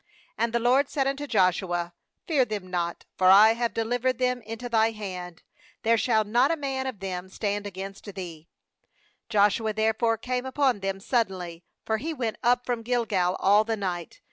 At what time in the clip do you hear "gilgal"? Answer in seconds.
12.81-13.35